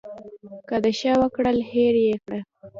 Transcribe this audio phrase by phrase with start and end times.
[0.67, 2.39] که د ښه وکړل هېر یې کړه.